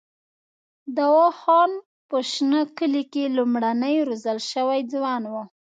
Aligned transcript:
دوا 0.97 1.27
خان 1.41 1.71
په 2.09 2.17
شنه 2.31 2.61
کلي 2.77 3.03
کې 3.11 3.33
لومړنی 3.37 3.95
روزل 4.07 4.39
شوی 4.51 4.79
ځوان 4.93 5.21
وو. 5.31 5.43